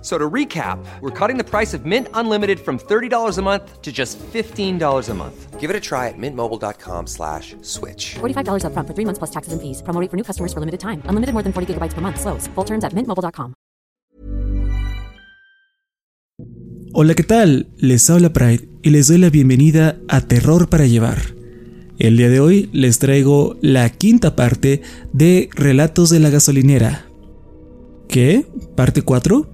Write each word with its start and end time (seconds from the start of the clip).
So 0.00 0.16
to 0.16 0.30
recap, 0.30 0.78
we're 1.02 1.10
cutting 1.10 1.36
the 1.36 1.44
price 1.44 1.74
of 1.74 1.84
Mint 1.84 2.08
Unlimited 2.14 2.58
from 2.58 2.78
$30 2.78 3.38
a 3.38 3.42
month 3.42 3.82
to 3.82 3.92
just 3.92 4.18
$15 4.18 5.10
a 5.10 5.14
month. 5.14 5.60
Give 5.60 5.68
it 5.68 5.76
a 5.76 5.80
try 5.80 6.08
at 6.08 6.16
mintmobile.com 6.16 7.06
slash 7.06 7.54
switch. 7.60 8.14
$45 8.20 8.64
upfront 8.64 8.86
for 8.88 8.94
three 8.94 9.04
months 9.04 9.18
plus 9.18 9.30
taxes 9.30 9.52
and 9.52 9.60
fees. 9.60 9.82
Promo 9.82 10.00
rate 10.00 10.10
for 10.10 10.16
new 10.16 10.24
customers 10.24 10.54
for 10.54 10.60
limited 10.60 10.80
time. 10.80 11.02
Unlimited 11.04 11.34
more 11.34 11.42
than 11.42 11.52
40 11.52 11.74
gigabytes 11.74 11.92
per 11.92 12.00
month. 12.00 12.18
Slows. 12.18 12.48
Full 12.54 12.64
terms 12.64 12.82
at 12.82 12.94
mintmobile.com. 12.94 13.52
Hola, 16.92 17.14
¿qué 17.14 17.22
tal? 17.22 17.68
Les 17.76 18.10
habla 18.10 18.30
Pride 18.30 18.68
y 18.82 18.90
les 18.90 19.06
doy 19.06 19.18
la 19.18 19.30
bienvenida 19.30 19.96
a 20.08 20.22
Terror 20.22 20.68
para 20.68 20.86
Llevar. 20.86 21.18
El 22.00 22.16
día 22.16 22.28
de 22.30 22.40
hoy 22.40 22.68
les 22.72 22.98
traigo 22.98 23.56
la 23.60 23.90
quinta 23.90 24.34
parte 24.34 24.82
de 25.12 25.50
Relatos 25.54 26.10
de 26.10 26.18
la 26.18 26.30
Gasolinera. 26.30 27.04
¿Qué? 28.08 28.44
¿Parte 28.74 29.02
4? 29.02 29.49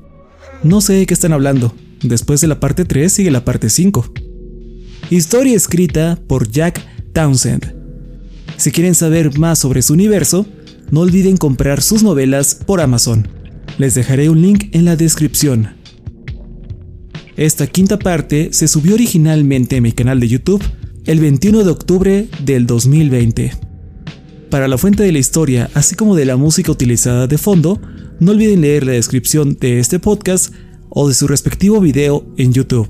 No 0.67 0.81
sé 0.81 0.95
de 0.95 1.07
qué 1.07 1.15
están 1.15 1.33
hablando. 1.33 1.73
Después 2.03 2.41
de 2.41 2.49
la 2.49 2.59
parte 2.59 2.85
3 2.85 3.13
sigue 3.13 3.31
la 3.31 3.45
parte 3.45 3.71
5. 3.71 4.13
Historia 5.11 5.55
escrita 5.55 6.19
por 6.27 6.51
Jack 6.51 6.85
Townsend. 7.13 7.73
Si 8.57 8.73
quieren 8.73 8.97
saber 8.97 9.39
más 9.39 9.61
sobre 9.61 9.81
su 9.81 9.93
universo, 9.93 10.45
no 10.91 11.01
olviden 11.03 11.37
comprar 11.37 11.83
sus 11.83 12.03
novelas 12.03 12.57
por 12.57 12.81
Amazon. 12.81 13.29
Les 13.79 13.95
dejaré 13.95 14.29
un 14.29 14.43
link 14.43 14.65
en 14.73 14.85
la 14.85 14.97
descripción. 14.97 15.69
Esta 17.37 17.69
quinta 17.69 17.97
parte 17.97 18.49
se 18.51 18.67
subió 18.67 18.95
originalmente 18.95 19.77
en 19.77 19.85
mi 19.85 19.93
canal 19.93 20.19
de 20.19 20.27
YouTube 20.27 20.65
el 21.05 21.21
21 21.21 21.63
de 21.63 21.71
octubre 21.71 22.29
del 22.45 22.67
2020. 22.67 23.53
Para 24.51 24.69
la 24.69 24.79
fuente 24.79 25.03
de 25.03 25.13
la 25.13 25.19
historia, 25.19 25.71
así 25.75 25.97
como 25.97 26.15
de 26.15 26.25
la 26.25 26.37
música 26.37 26.71
utilizada 26.71 27.27
de 27.27 27.37
fondo, 27.37 27.81
no 28.21 28.31
olviden 28.31 28.61
leer 28.61 28.87
la 28.87 28.93
descripción 28.93 29.57
de 29.61 29.81
este 29.81 29.99
podcast 29.99 30.55
o 30.89 31.09
de 31.09 31.15
su 31.15 31.27
respectivo 31.27 31.81
video 31.81 32.25
en 32.37 32.53
YouTube. 32.53 32.89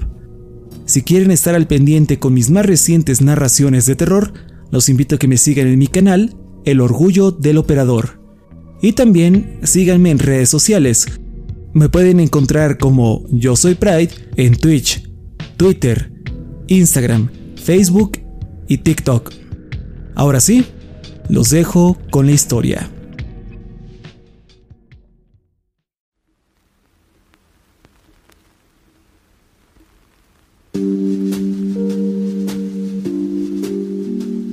Si 0.84 1.02
quieren 1.02 1.30
estar 1.30 1.54
al 1.54 1.66
pendiente 1.66 2.18
con 2.18 2.34
mis 2.34 2.50
más 2.50 2.66
recientes 2.66 3.22
narraciones 3.22 3.86
de 3.86 3.96
terror, 3.96 4.32
los 4.70 4.88
invito 4.88 5.16
a 5.16 5.18
que 5.18 5.28
me 5.28 5.38
sigan 5.38 5.66
en 5.66 5.78
mi 5.78 5.86
canal, 5.86 6.36
El 6.64 6.80
Orgullo 6.80 7.30
del 7.32 7.58
Operador. 7.58 8.20
Y 8.82 8.92
también 8.92 9.58
síganme 9.62 10.10
en 10.10 10.18
redes 10.18 10.50
sociales. 10.50 11.06
Me 11.72 11.88
pueden 11.88 12.20
encontrar 12.20 12.78
como 12.78 13.24
Yo 13.30 13.56
Soy 13.56 13.74
Pride 13.74 14.10
en 14.36 14.56
Twitch, 14.56 15.10
Twitter, 15.56 16.12
Instagram, 16.68 17.30
Facebook 17.56 18.18
y 18.68 18.78
TikTok. 18.78 19.32
Ahora 20.14 20.40
sí, 20.40 20.64
los 21.28 21.50
dejo 21.50 21.98
con 22.10 22.26
la 22.26 22.32
historia. 22.32 22.90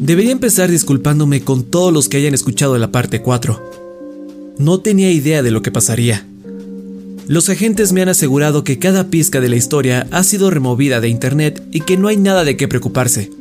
Debería 0.04 0.34
empezar 0.34 0.70
disculpándome 0.70 1.46
con 1.46 1.64
todos 1.64 1.94
los 1.94 2.10
que 2.10 2.18
hayan 2.18 2.34
escuchado 2.34 2.78
la 2.78 2.92
parte 2.92 3.22
4. 3.22 4.56
No 4.58 4.82
tenía 4.82 5.10
idea 5.12 5.42
de 5.42 5.52
lo 5.52 5.62
que 5.62 5.72
pasaría. 5.72 6.28
Los 7.28 7.50
agentes 7.50 7.94
me 7.94 8.02
han 8.02 8.10
asegurado 8.10 8.66
que 8.66 8.80
cada 8.80 9.10
pizca 9.10 9.40
de 9.40 9.48
la 9.48 9.56
historia 9.56 10.08
ha 10.12 10.24
sido 10.24 10.52
removida 10.52 11.00
de 11.00 11.08
internet 11.08 11.64
y 11.72 11.82
que 11.82 11.96
no 11.96 12.10
hay 12.10 12.18
nada 12.18 12.44
de 12.44 12.58
qué 12.58 12.68
preocuparse. 12.68 13.32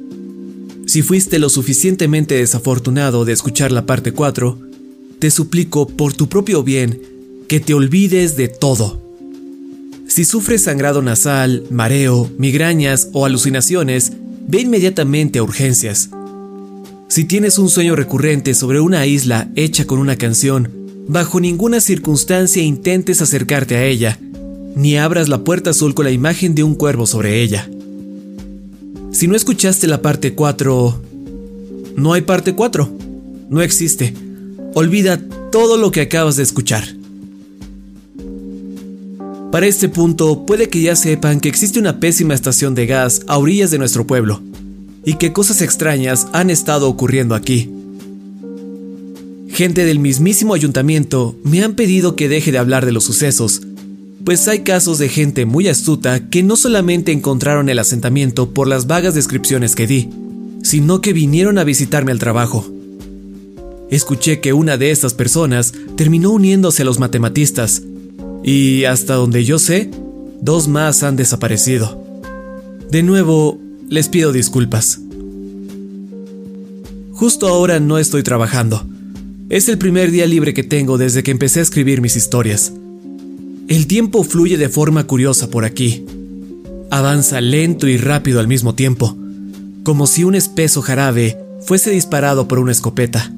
Si 0.87 1.03
fuiste 1.03 1.38
lo 1.38 1.48
suficientemente 1.48 2.34
desafortunado 2.34 3.25
de 3.25 3.32
escuchar 3.32 3.72
la 3.72 3.87
parte 3.87 4.12
4, 4.12 4.59
te 5.19 5.31
suplico 5.31 5.87
por 5.87 6.12
tu 6.12 6.28
propio 6.28 6.62
bien 6.62 7.00
que 7.48 7.60
te 7.60 7.75
olvides 7.75 8.37
de 8.37 8.48
todo. 8.48 9.00
Si 10.09 10.25
sufres 10.25 10.65
sangrado 10.65 11.00
nasal, 11.00 11.65
mareo, 11.71 12.31
migrañas 12.37 13.09
o 13.12 13.25
alucinaciones, 13.25 14.12
ve 14.48 14.60
inmediatamente 14.62 15.38
a 15.38 15.42
urgencias. 15.42 16.10
Si 17.09 17.25
tienes 17.25 17.59
un 17.59 17.69
sueño 17.69 17.94
recurrente 17.94 18.54
sobre 18.54 18.81
una 18.81 19.06
isla 19.06 19.50
hecha 19.54 19.87
con 19.87 19.98
una 19.98 20.16
canción, 20.16 20.71
bajo 21.09 21.41
ninguna 21.41 21.81
circunstancia 21.81 22.62
intentes 22.62 23.22
acercarte 23.22 23.76
a 23.76 23.84
ella, 23.84 24.19
ni 24.75 24.97
abras 24.97 25.28
la 25.28 25.44
puerta 25.44 25.71
azul 25.71 25.94
con 25.94 26.04
la 26.04 26.10
imagen 26.10 26.54
de 26.54 26.65
un 26.65 26.75
cuervo 26.75 27.06
sobre 27.06 27.42
ella. 27.42 27.69
Si 29.12 29.28
no 29.28 29.37
escuchaste 29.37 29.87
la 29.87 30.00
parte 30.00 30.34
4, 30.34 31.03
no 31.97 32.12
hay 32.15 32.23
parte 32.23 32.55
4. 32.55 32.91
No 33.50 33.61
existe. 33.61 34.15
Olvida 34.75 35.21
todo 35.50 35.77
lo 35.77 35.91
que 35.91 36.00
acabas 36.00 36.37
de 36.37 36.43
escuchar. 36.43 36.83
Para 39.53 39.66
este 39.66 39.91
punto, 39.91 40.47
puede 40.47 40.71
que 40.71 40.81
ya 40.81 40.97
sepan 40.97 41.41
que 41.41 41.51
existe 41.51 41.78
una 41.78 42.01
pésima 42.01 42.33
estación 42.33 42.75
de 42.75 42.86
gas 42.86 43.21
a 43.27 43.36
orillas 43.36 43.71
de 43.71 43.77
nuestro 43.77 44.07
pueblo, 44.07 44.41
y 45.04 45.15
que 45.15 45.34
cosas 45.34 45.60
extrañas 45.60 46.27
han 46.33 46.48
estado 46.48 46.89
ocurriendo 46.89 47.34
aquí. 47.34 47.71
Gente 49.51 49.84
del 49.84 49.98
mismísimo 49.98 50.54
ayuntamiento 50.54 51.36
me 51.45 51.63
han 51.63 51.75
pedido 51.75 52.16
que 52.16 52.31
deje 52.31 52.51
de 52.51 52.57
hablar 52.57 52.86
de 52.86 52.92
los 52.92 53.04
sucesos, 53.04 53.60
pues 54.24 54.47
hay 54.48 54.60
casos 54.60 54.98
de 54.98 55.09
gente 55.09 55.47
muy 55.47 55.69
astuta 55.69 56.28
que 56.28 56.42
no 56.42 56.57
solamente 56.57 57.13
encontraron 57.13 57.69
el 57.69 57.78
asentamiento 57.78 58.51
por 58.51 58.69
las 58.69 58.86
vagas 58.86 59.15
descripciones 59.15 59.74
que 59.74 59.86
di, 59.86 60.10
sino 60.63 61.01
que 61.01 61.13
vinieron 61.13 61.59
a 61.59 61.65
visitarme 61.65 62.13
al 62.13 62.19
trabajo. 62.19 62.66
Escuché 63.91 64.41
que 64.41 64.53
una 64.53 64.77
de 64.77 64.91
estas 64.91 65.15
personas 65.15 65.72
terminó 65.97 66.30
uniéndose 66.30 66.83
a 66.83 66.84
los 66.84 66.98
matematistas, 66.98 67.83
y 68.45 68.84
hasta 68.84 69.15
donde 69.15 69.45
yo 69.45 69.59
sé, 69.59 69.91
dos 70.41 70.69
más 70.69 71.03
han 71.03 71.16
desaparecido. 71.16 72.03
De 72.91 73.03
nuevo, 73.03 73.60
les 73.89 74.09
pido 74.09 74.33
disculpas. 74.33 75.01
Justo 77.13 77.48
ahora 77.48 77.80
no 77.80 77.98
estoy 77.98 78.22
trabajando. 78.22 78.84
Es 79.48 79.69
el 79.69 79.78
primer 79.78 80.10
día 80.10 80.27
libre 80.27 80.54
que 80.54 80.65
tengo 80.65 80.97
desde 80.97 81.22
que 81.22 81.30
empecé 81.30 81.60
a 81.60 81.63
escribir 81.63 82.01
mis 82.01 82.16
historias. 82.16 82.72
El 83.72 83.86
tiempo 83.86 84.22
fluye 84.22 84.59
de 84.59 84.69
forma 84.69 85.07
curiosa 85.07 85.48
por 85.48 85.65
aquí. 85.65 86.04
Avanza 86.91 87.41
lento 87.41 87.89
y 87.89 87.97
rápido 87.97 88.39
al 88.39 88.47
mismo 88.47 88.74
tiempo, 88.74 89.16
como 89.83 90.07
si 90.07 90.24
un 90.24 90.34
espeso 90.34 90.83
jarabe 90.83 91.39
fuese 91.63 91.91
disparado 91.91 92.47
por 92.48 92.59
una 92.59 92.72
escopeta. 92.72 93.33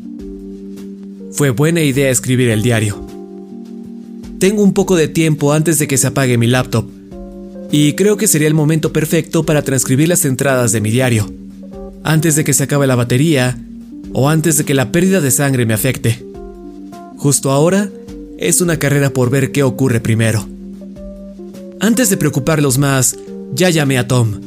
Fue 1.30 1.50
buena 1.50 1.82
idea 1.82 2.10
escribir 2.10 2.48
el 2.48 2.62
diario. 2.62 3.06
Tengo 4.40 4.64
un 4.64 4.72
poco 4.72 4.96
de 4.96 5.06
tiempo 5.06 5.52
antes 5.52 5.78
de 5.78 5.86
que 5.86 5.98
se 5.98 6.08
apague 6.08 6.36
mi 6.36 6.48
laptop, 6.48 6.84
y 7.70 7.92
creo 7.92 8.16
que 8.16 8.26
sería 8.26 8.48
el 8.48 8.54
momento 8.54 8.92
perfecto 8.92 9.46
para 9.46 9.62
transcribir 9.62 10.08
las 10.08 10.24
entradas 10.24 10.72
de 10.72 10.80
mi 10.80 10.90
diario, 10.90 11.32
antes 12.02 12.34
de 12.34 12.42
que 12.42 12.54
se 12.54 12.64
acabe 12.64 12.88
la 12.88 12.96
batería 12.96 13.56
o 14.12 14.28
antes 14.28 14.58
de 14.58 14.64
que 14.64 14.74
la 14.74 14.90
pérdida 14.90 15.20
de 15.20 15.30
sangre 15.30 15.64
me 15.64 15.74
afecte. 15.74 16.26
Justo 17.18 17.52
ahora 17.52 17.88
es 18.38 18.60
una 18.60 18.78
carrera 18.78 19.10
por 19.10 19.30
ver 19.30 19.52
qué 19.52 19.62
ocurre 19.62 20.00
primero. 20.00 20.46
Antes 21.80 22.10
de 22.10 22.16
preocuparlos 22.16 22.78
más, 22.78 23.16
ya 23.54 23.70
llamé 23.70 23.98
a 23.98 24.08
Tom. 24.08 24.40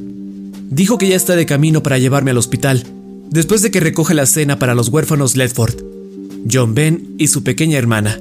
Dijo 0.70 0.98
que 0.98 1.08
ya 1.08 1.16
está 1.16 1.36
de 1.36 1.46
camino 1.46 1.84
para 1.84 1.98
llevarme 1.98 2.32
al 2.32 2.38
hospital, 2.38 2.84
después 3.30 3.62
de 3.62 3.72
que 3.72 3.80
recoja 3.80 4.14
la 4.14 4.26
cena 4.26 4.60
para 4.60 4.76
los 4.76 4.90
huérfanos 4.90 5.36
Ledford, 5.36 5.76
John 6.52 6.74
Ben 6.74 7.16
y 7.18 7.28
su 7.28 7.44
pequeña 7.44 7.78
hermana. 7.78 8.20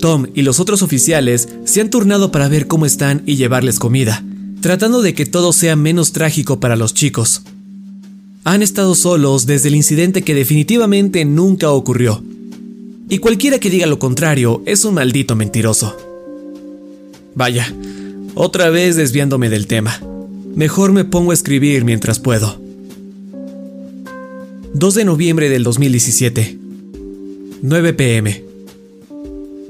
Tom 0.00 0.26
y 0.34 0.42
los 0.42 0.60
otros 0.60 0.82
oficiales 0.82 1.48
se 1.64 1.80
han 1.80 1.90
turnado 1.90 2.30
para 2.30 2.48
ver 2.48 2.66
cómo 2.66 2.86
están 2.86 3.22
y 3.26 3.36
llevarles 3.36 3.78
comida, 3.78 4.22
tratando 4.60 5.02
de 5.02 5.14
que 5.14 5.26
todo 5.26 5.52
sea 5.52 5.76
menos 5.76 6.12
trágico 6.12 6.60
para 6.60 6.76
los 6.76 6.94
chicos. 6.94 7.42
Han 8.44 8.62
estado 8.62 8.94
solos 8.94 9.46
desde 9.46 9.68
el 9.68 9.74
incidente 9.74 10.22
que 10.22 10.34
definitivamente 10.34 11.24
nunca 11.24 11.70
ocurrió. 11.70 12.22
Y 13.08 13.18
cualquiera 13.18 13.58
que 13.58 13.70
diga 13.70 13.86
lo 13.86 13.98
contrario 13.98 14.62
es 14.66 14.84
un 14.84 14.94
maldito 14.94 15.36
mentiroso. 15.36 15.96
Vaya, 17.34 17.72
otra 18.34 18.70
vez 18.70 18.96
desviándome 18.96 19.50
del 19.50 19.66
tema. 19.66 20.00
Mejor 20.54 20.92
me 20.92 21.04
pongo 21.04 21.32
a 21.32 21.34
escribir 21.34 21.84
mientras 21.84 22.20
puedo. 22.20 22.60
2 24.74 24.94
de 24.94 25.04
noviembre 25.04 25.48
del 25.48 25.64
2017. 25.64 26.58
9 27.62 27.92
pm. 27.94 28.44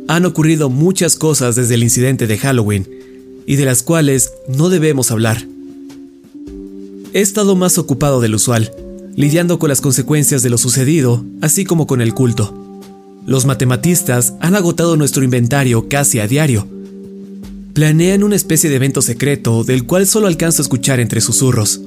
Han 0.08 0.26
ocurrido 0.26 0.70
muchas 0.70 1.16
cosas 1.16 1.56
desde 1.56 1.74
el 1.74 1.82
incidente 1.82 2.26
de 2.26 2.38
Halloween, 2.38 2.88
y 3.46 3.56
de 3.56 3.64
las 3.64 3.82
cuales 3.82 4.32
no 4.48 4.68
debemos 4.68 5.10
hablar. 5.10 5.46
He 7.12 7.20
estado 7.20 7.54
más 7.56 7.78
ocupado 7.78 8.20
del 8.20 8.34
usual, 8.34 8.72
lidiando 9.16 9.58
con 9.58 9.68
las 9.68 9.80
consecuencias 9.80 10.42
de 10.42 10.50
lo 10.50 10.58
sucedido, 10.58 11.24
así 11.40 11.64
como 11.64 11.86
con 11.86 12.00
el 12.00 12.14
culto. 12.14 12.63
Los 13.26 13.46
matematistas 13.46 14.34
han 14.40 14.54
agotado 14.54 14.96
nuestro 14.96 15.24
inventario 15.24 15.88
casi 15.88 16.18
a 16.18 16.26
diario. 16.26 16.66
Planean 17.72 18.22
una 18.22 18.36
especie 18.36 18.68
de 18.68 18.76
evento 18.76 19.00
secreto 19.00 19.64
del 19.64 19.86
cual 19.86 20.06
solo 20.06 20.26
alcanzo 20.26 20.60
a 20.60 20.64
escuchar 20.64 21.00
entre 21.00 21.20
susurros. 21.20 21.80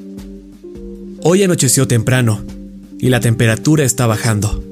Hoy 1.21 1.43
anocheció 1.43 1.87
temprano 1.87 2.41
y 2.99 3.09
la 3.09 3.19
temperatura 3.19 3.85
está 3.85 4.07
bajando. 4.07 4.63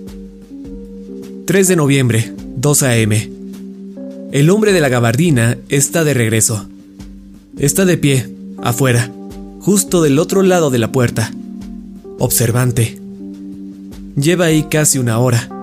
3 1.46 1.68
de 1.68 1.76
noviembre, 1.76 2.34
2 2.58 2.84
a.m. 2.84 3.30
El 4.32 4.50
hombre 4.50 4.74
de 4.74 4.82
la 4.82 4.90
gabardina 4.90 5.58
está 5.70 6.04
de 6.04 6.16
regreso. 6.16 6.68
Está 7.58 7.86
de 7.86 7.98
pie, 7.98 8.28
afuera, 8.62 9.12
justo 9.62 10.02
del 10.02 10.18
otro 10.18 10.42
lado 10.42 10.72
de 10.72 10.80
la 10.80 10.92
puerta. 10.92 11.32
Observante. 12.18 13.00
Lleva 14.16 14.46
ahí 14.46 14.64
casi 14.64 14.98
una 14.98 15.20
hora. 15.20 15.55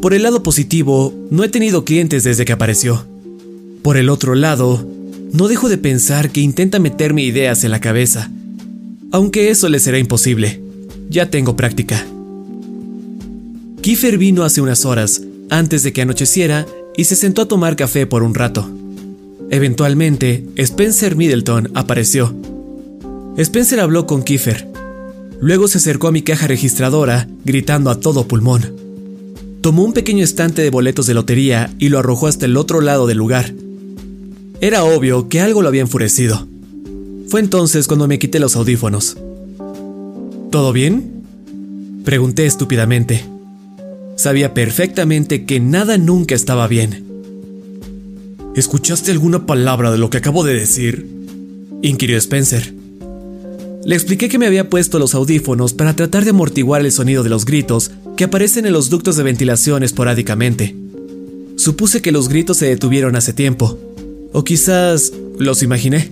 Por 0.00 0.14
el 0.14 0.22
lado 0.22 0.44
positivo, 0.44 1.12
no 1.30 1.42
he 1.42 1.48
tenido 1.48 1.84
clientes 1.84 2.22
desde 2.22 2.44
que 2.44 2.52
apareció. 2.52 3.04
Por 3.82 3.96
el 3.96 4.10
otro 4.10 4.36
lado, 4.36 4.86
no 5.32 5.48
dejo 5.48 5.68
de 5.68 5.76
pensar 5.76 6.30
que 6.30 6.40
intenta 6.40 6.78
meterme 6.78 7.24
ideas 7.24 7.64
en 7.64 7.72
la 7.72 7.80
cabeza. 7.80 8.30
Aunque 9.10 9.50
eso 9.50 9.68
le 9.68 9.80
será 9.80 9.98
imposible. 9.98 10.60
Ya 11.10 11.30
tengo 11.30 11.56
práctica. 11.56 12.06
Kiefer 13.80 14.18
vino 14.18 14.44
hace 14.44 14.60
unas 14.60 14.84
horas, 14.84 15.22
antes 15.50 15.82
de 15.82 15.92
que 15.92 16.02
anocheciera, 16.02 16.66
y 16.96 17.04
se 17.04 17.16
sentó 17.16 17.42
a 17.42 17.48
tomar 17.48 17.74
café 17.74 18.06
por 18.06 18.22
un 18.22 18.34
rato. 18.34 18.70
Eventualmente, 19.50 20.46
Spencer 20.56 21.16
Middleton 21.16 21.70
apareció. 21.74 22.34
Spencer 23.36 23.80
habló 23.80 24.06
con 24.06 24.22
Kiefer. 24.22 24.68
Luego 25.40 25.66
se 25.66 25.78
acercó 25.78 26.08
a 26.08 26.12
mi 26.12 26.22
caja 26.22 26.46
registradora, 26.46 27.28
gritando 27.44 27.90
a 27.90 27.98
todo 27.98 28.28
pulmón. 28.28 28.87
Tomó 29.60 29.82
un 29.82 29.92
pequeño 29.92 30.22
estante 30.22 30.62
de 30.62 30.70
boletos 30.70 31.06
de 31.06 31.14
lotería 31.14 31.74
y 31.78 31.88
lo 31.88 31.98
arrojó 31.98 32.28
hasta 32.28 32.46
el 32.46 32.56
otro 32.56 32.80
lado 32.80 33.06
del 33.06 33.18
lugar. 33.18 33.52
Era 34.60 34.84
obvio 34.84 35.28
que 35.28 35.40
algo 35.40 35.62
lo 35.62 35.68
había 35.68 35.82
enfurecido. 35.82 36.46
Fue 37.28 37.40
entonces 37.40 37.86
cuando 37.86 38.08
me 38.08 38.18
quité 38.18 38.38
los 38.38 38.56
audífonos. 38.56 39.16
¿Todo 40.50 40.72
bien? 40.72 41.22
Pregunté 42.04 42.46
estúpidamente. 42.46 43.24
Sabía 44.16 44.54
perfectamente 44.54 45.44
que 45.44 45.60
nada 45.60 45.98
nunca 45.98 46.34
estaba 46.34 46.66
bien. 46.68 47.04
¿Escuchaste 48.54 49.10
alguna 49.10 49.44
palabra 49.44 49.92
de 49.92 49.98
lo 49.98 50.08
que 50.08 50.18
acabo 50.18 50.44
de 50.44 50.54
decir? 50.54 51.06
inquirió 51.82 52.16
Spencer. 52.16 52.74
Le 53.84 53.94
expliqué 53.94 54.28
que 54.28 54.38
me 54.38 54.46
había 54.46 54.68
puesto 54.68 54.98
los 54.98 55.14
audífonos 55.14 55.74
para 55.74 55.94
tratar 55.94 56.24
de 56.24 56.30
amortiguar 56.30 56.80
el 56.80 56.92
sonido 56.92 57.22
de 57.22 57.30
los 57.30 57.44
gritos 57.44 57.90
que 58.18 58.24
aparecen 58.24 58.66
en 58.66 58.72
los 58.72 58.90
ductos 58.90 59.16
de 59.16 59.22
ventilación 59.22 59.84
esporádicamente. 59.84 60.74
Supuse 61.54 62.02
que 62.02 62.10
los 62.10 62.28
gritos 62.28 62.56
se 62.56 62.66
detuvieron 62.66 63.14
hace 63.14 63.32
tiempo, 63.32 63.78
o 64.32 64.42
quizás 64.42 65.12
los 65.38 65.62
imaginé. 65.62 66.10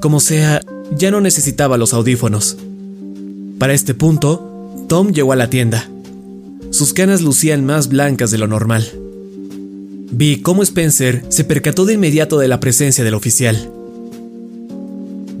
Como 0.00 0.20
sea, 0.20 0.60
ya 0.96 1.10
no 1.10 1.20
necesitaba 1.20 1.76
los 1.76 1.92
audífonos. 1.92 2.56
Para 3.58 3.74
este 3.74 3.94
punto, 3.94 4.86
Tom 4.88 5.10
llegó 5.10 5.32
a 5.32 5.36
la 5.36 5.50
tienda. 5.50 5.90
Sus 6.70 6.92
canas 6.92 7.20
lucían 7.20 7.66
más 7.66 7.88
blancas 7.88 8.30
de 8.30 8.38
lo 8.38 8.46
normal. 8.46 8.88
Vi 10.12 10.40
cómo 10.40 10.62
Spencer 10.62 11.24
se 11.30 11.42
percató 11.42 11.84
de 11.84 11.94
inmediato 11.94 12.38
de 12.38 12.46
la 12.46 12.60
presencia 12.60 13.02
del 13.02 13.14
oficial. 13.14 13.72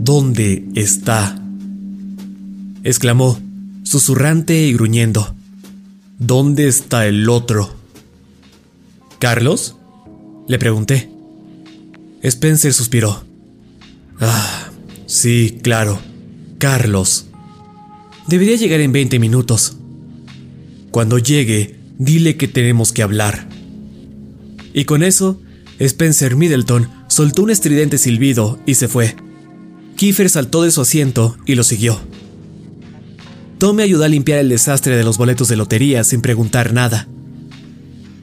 ¿Dónde 0.00 0.64
está? 0.74 1.40
exclamó, 2.82 3.38
susurrante 3.84 4.60
y 4.60 4.72
gruñendo. 4.72 5.36
¿Dónde 6.24 6.68
está 6.68 7.08
el 7.08 7.28
otro? 7.28 7.74
¿Carlos? 9.18 9.74
Le 10.46 10.56
pregunté. 10.56 11.10
Spencer 12.22 12.72
suspiró. 12.72 13.24
Ah, 14.20 14.70
sí, 15.06 15.58
claro. 15.62 15.98
Carlos. 16.58 17.26
Debería 18.28 18.54
llegar 18.54 18.80
en 18.82 18.92
20 18.92 19.18
minutos. 19.18 19.76
Cuando 20.92 21.18
llegue, 21.18 21.80
dile 21.98 22.36
que 22.36 22.46
tenemos 22.46 22.92
que 22.92 23.02
hablar. 23.02 23.48
Y 24.72 24.84
con 24.84 25.02
eso, 25.02 25.40
Spencer 25.80 26.36
Middleton 26.36 26.88
soltó 27.08 27.42
un 27.42 27.50
estridente 27.50 27.98
silbido 27.98 28.60
y 28.64 28.74
se 28.74 28.86
fue. 28.86 29.16
Kiefer 29.96 30.30
saltó 30.30 30.62
de 30.62 30.70
su 30.70 30.82
asiento 30.82 31.36
y 31.46 31.56
lo 31.56 31.64
siguió. 31.64 32.00
Tom 33.62 33.76
me 33.76 33.84
ayudó 33.84 34.02
a 34.02 34.08
limpiar 34.08 34.40
el 34.40 34.48
desastre 34.48 34.96
de 34.96 35.04
los 35.04 35.18
boletos 35.18 35.46
de 35.46 35.54
lotería 35.54 36.02
sin 36.02 36.20
preguntar 36.20 36.72
nada. 36.72 37.06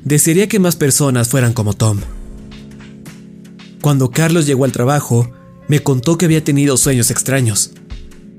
Desearía 0.04 0.50
que 0.50 0.60
más 0.60 0.76
personas 0.76 1.30
fueran 1.30 1.54
como 1.54 1.72
Tom. 1.72 2.02
Cuando 3.80 4.12
Carlos 4.12 4.46
llegó 4.46 4.66
al 4.66 4.74
trabajo, 4.74 5.32
me 5.70 5.82
contó 5.82 6.18
que 6.18 6.26
había 6.26 6.44
tenido 6.44 6.76
sueños 6.76 7.10
extraños. 7.10 7.72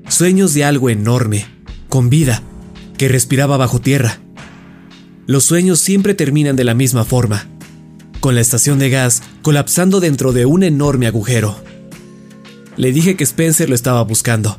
Sueños 0.09 0.53
de 0.53 0.63
algo 0.63 0.91
enorme, 0.91 1.47
con 1.89 2.11
vida, 2.11 2.43
que 2.99 3.07
respiraba 3.07 3.57
bajo 3.57 3.81
tierra. 3.81 4.19
Los 5.25 5.43
sueños 5.43 5.79
siempre 5.79 6.13
terminan 6.13 6.55
de 6.55 6.65
la 6.65 6.75
misma 6.75 7.03
forma, 7.03 7.47
con 8.19 8.35
la 8.35 8.41
estación 8.41 8.77
de 8.77 8.91
gas 8.91 9.23
colapsando 9.41 10.01
dentro 10.01 10.33
de 10.33 10.45
un 10.45 10.61
enorme 10.61 11.07
agujero. 11.07 11.55
Le 12.77 12.91
dije 12.91 13.15
que 13.15 13.23
Spencer 13.23 13.69
lo 13.69 13.73
estaba 13.73 14.03
buscando 14.03 14.55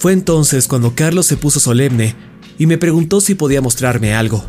fue 0.00 0.14
entonces 0.14 0.66
cuando 0.66 0.94
Carlos 0.94 1.26
se 1.26 1.36
puso 1.36 1.60
solemne 1.60 2.14
y 2.58 2.64
me 2.64 2.78
preguntó 2.78 3.20
si 3.20 3.34
podía 3.34 3.60
mostrarme 3.60 4.14
algo. 4.14 4.42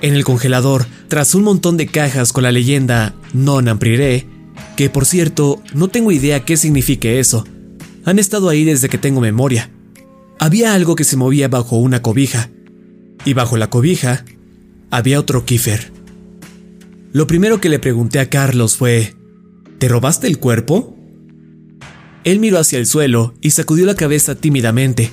En 0.00 0.14
el 0.14 0.22
congelador, 0.22 0.86
tras 1.08 1.34
un 1.34 1.42
montón 1.42 1.76
de 1.76 1.88
cajas 1.88 2.32
con 2.32 2.44
la 2.44 2.52
leyenda 2.52 3.16
Non 3.32 3.66
Ampriré, 3.66 4.24
que 4.76 4.90
por 4.90 5.06
cierto 5.06 5.60
no 5.74 5.88
tengo 5.88 6.12
idea 6.12 6.44
qué 6.44 6.56
signifique 6.56 7.18
eso, 7.18 7.44
han 8.04 8.20
estado 8.20 8.48
ahí 8.48 8.62
desde 8.62 8.88
que 8.88 8.96
tengo 8.96 9.20
memoria. 9.20 9.70
Había 10.38 10.74
algo 10.74 10.94
que 10.94 11.02
se 11.02 11.16
movía 11.16 11.48
bajo 11.48 11.76
una 11.76 12.00
cobija, 12.00 12.48
y 13.24 13.34
bajo 13.34 13.56
la 13.56 13.70
cobija 13.70 14.24
había 14.92 15.18
otro 15.18 15.44
Kiefer. 15.44 15.90
Lo 17.12 17.26
primero 17.26 17.60
que 17.60 17.70
le 17.70 17.80
pregunté 17.80 18.20
a 18.20 18.30
Carlos 18.30 18.76
fue, 18.76 19.16
¿te 19.78 19.88
robaste 19.88 20.28
el 20.28 20.38
cuerpo? 20.38 20.95
Él 22.26 22.40
miró 22.40 22.58
hacia 22.58 22.80
el 22.80 22.86
suelo 22.86 23.34
y 23.40 23.52
sacudió 23.52 23.86
la 23.86 23.94
cabeza 23.94 24.34
tímidamente, 24.34 25.12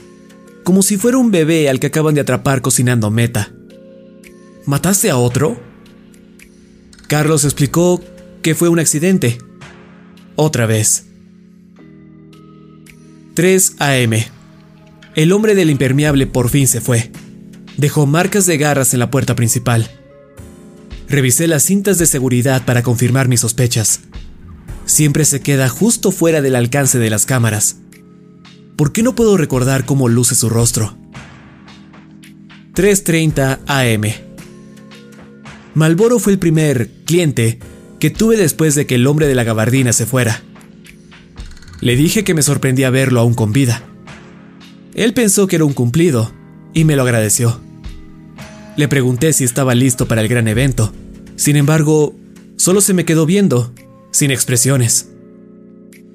como 0.63 0.81
si 0.81 0.97
fuera 0.97 1.19
un 1.19 1.29
bebé 1.29 1.69
al 1.69 1.79
que 1.79 1.85
acaban 1.85 2.15
de 2.15 2.21
atrapar 2.21 2.63
cocinando 2.63 3.11
meta. 3.11 3.53
¿Mataste 4.65 5.11
a 5.11 5.17
otro? 5.17 5.61
Carlos 7.07 7.43
explicó 7.43 8.01
que 8.41 8.55
fue 8.55 8.67
un 8.67 8.79
accidente. 8.79 9.37
Otra 10.35 10.65
vez. 10.65 11.05
3 13.35 13.75
AM. 13.77 14.13
El 15.13 15.33
hombre 15.33 15.53
del 15.53 15.69
impermeable 15.69 16.25
por 16.25 16.49
fin 16.49 16.67
se 16.67 16.81
fue. 16.81 17.11
Dejó 17.77 18.07
marcas 18.07 18.47
de 18.47 18.57
garras 18.57 18.91
en 18.95 18.99
la 18.99 19.11
puerta 19.11 19.35
principal. 19.35 19.87
Revisé 21.07 21.45
las 21.47 21.61
cintas 21.61 21.99
de 21.99 22.07
seguridad 22.07 22.65
para 22.65 22.81
confirmar 22.81 23.27
mis 23.27 23.41
sospechas. 23.41 23.99
Siempre 24.85 25.25
se 25.25 25.41
queda 25.41 25.69
justo 25.69 26.11
fuera 26.11 26.41
del 26.41 26.55
alcance 26.55 26.99
de 26.99 27.09
las 27.09 27.25
cámaras. 27.25 27.77
¿Por 28.75 28.91
qué 28.91 29.03
no 29.03 29.15
puedo 29.15 29.37
recordar 29.37 29.85
cómo 29.85 30.09
luce 30.09 30.35
su 30.35 30.49
rostro? 30.49 30.97
3.30 32.75 33.59
am. 33.67 34.01
Malboro 35.75 36.19
fue 36.19 36.33
el 36.33 36.39
primer 36.39 36.89
cliente 37.05 37.59
que 37.99 38.09
tuve 38.09 38.35
después 38.35 38.75
de 38.75 38.85
que 38.85 38.95
el 38.95 39.07
hombre 39.07 39.27
de 39.27 39.35
la 39.35 39.43
gabardina 39.43 39.93
se 39.93 40.05
fuera. 40.05 40.41
Le 41.81 41.95
dije 41.95 42.23
que 42.23 42.33
me 42.33 42.41
sorprendía 42.41 42.89
verlo 42.89 43.19
aún 43.19 43.33
con 43.33 43.53
vida. 43.53 43.83
Él 44.93 45.13
pensó 45.13 45.47
que 45.47 45.55
era 45.57 45.65
un 45.65 45.73
cumplido 45.73 46.31
y 46.73 46.83
me 46.83 46.95
lo 46.95 47.03
agradeció. 47.03 47.59
Le 48.75 48.87
pregunté 48.87 49.33
si 49.33 49.43
estaba 49.43 49.75
listo 49.75 50.07
para 50.07 50.21
el 50.21 50.27
gran 50.27 50.47
evento. 50.47 50.91
Sin 51.35 51.55
embargo, 51.55 52.15
solo 52.57 52.81
se 52.81 52.93
me 52.93 53.05
quedó 53.05 53.25
viendo, 53.25 53.73
sin 54.13 54.31
expresiones. 54.31 55.09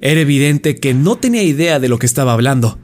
Era 0.01 0.21
evidente 0.21 0.77
que 0.77 0.95
no 0.95 1.17
tenía 1.17 1.43
idea 1.43 1.79
de 1.79 1.89
lo 1.89 1.99
que 1.99 2.07
estaba 2.07 2.33
hablando, 2.33 2.79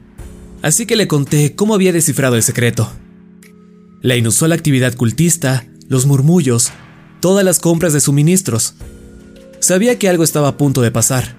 así 0.62 0.86
que 0.86 0.94
le 0.94 1.08
conté 1.08 1.56
cómo 1.56 1.74
había 1.74 1.92
descifrado 1.92 2.36
el 2.36 2.44
secreto. 2.44 2.92
La 4.02 4.14
inusual 4.14 4.52
actividad 4.52 4.94
cultista, 4.94 5.66
los 5.88 6.06
murmullos, 6.06 6.70
todas 7.20 7.44
las 7.44 7.58
compras 7.58 7.92
de 7.92 8.00
suministros. 8.00 8.74
Sabía 9.58 9.98
que 9.98 10.08
algo 10.08 10.22
estaba 10.22 10.48
a 10.48 10.56
punto 10.56 10.82
de 10.82 10.92
pasar. 10.92 11.36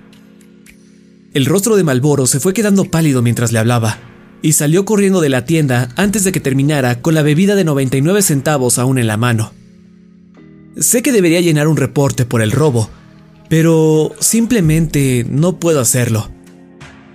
El 1.34 1.46
rostro 1.46 1.75
de 1.75 1.84
Malboro 1.84 2.25
se 2.25 2.39
fue 2.39 2.53
quedando 2.53 2.86
pálido 2.86 3.22
mientras 3.22 3.51
le 3.51 3.60
hablaba 3.60 4.00
y 4.41 4.53
salió 4.53 4.86
corriendo 4.86 5.22
de 5.22 5.29
la 5.29 5.46
tienda 5.46 5.89
antes 5.96 6.24
de 6.24 6.31
que 6.31 6.39
terminara 6.39 7.01
con 7.01 7.13
la 7.13 7.22
bebida 7.22 7.55
de 7.55 7.63
99 7.63 8.22
centavos 8.24 8.79
aún 8.79 8.98
en 8.98 9.07
la 9.07 9.17
mano. 9.17 9.53
Sé 10.79 11.01
que 11.01 11.12
debería 11.12 11.41
llenar 11.41 11.67
un 11.67 11.77
reporte 11.77 12.25
por 12.25 12.41
el 12.41 12.51
robo, 12.51 12.89
pero 13.50 14.13
simplemente 14.20 15.25
no 15.30 15.60
puedo 15.60 15.80
hacerlo. 15.80 16.30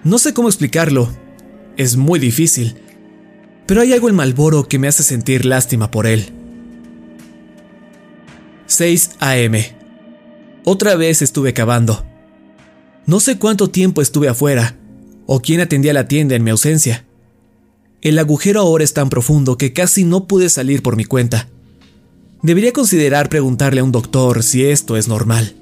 No 0.05 0.19
sé 0.19 0.35
cómo 0.35 0.49
explicarlo. 0.49 1.11
Es 1.77 1.97
muy 1.97 2.19
difícil. 2.19 2.77
Pero 3.67 3.81
hay 3.81 3.93
algo 3.93 4.09
en 4.09 4.15
Malboro 4.15 4.69
que 4.69 4.79
me 4.79 4.89
hace 4.89 5.03
sentir 5.03 5.45
lástima 5.45 5.91
por 5.91 6.07
él. 6.07 6.33
6 8.67 9.11
AM. 9.21 9.57
Otra 10.65 10.97
vez 10.97 11.23
estuve 11.23 11.53
cavando. 11.53 12.05
No 13.07 13.21
sé 13.21 13.39
cuánto 13.39 13.69
tiempo 13.69 14.01
estuve 14.01 14.29
afuera, 14.29 14.77
o 15.27 15.41
quién 15.41 15.61
atendía 15.61 15.93
la 15.93 16.09
tienda 16.09 16.37
en 16.37 16.45
mi 16.45 16.51
ausencia. 16.51 17.05
El 18.01 18.19
agujero 18.19 18.61
ahora 18.61 18.85
es 18.85 18.95
tan 18.95 19.11
profundo 19.11 19.57
que 19.59 19.73
casi 19.73 20.05
no 20.05 20.27
pude 20.27 20.49
salir 20.49 20.83
por 20.83 20.97
mi 20.97 21.05
cuenta. 21.05 21.49
Debería 22.43 22.73
considerar 22.73 23.29
preguntarle 23.29 23.81
a 23.81 23.85
un 23.85 23.93
doctor 23.93 24.43
si 24.43 24.65
esto 24.65 24.97
es 24.97 25.07
normal. 25.07 25.62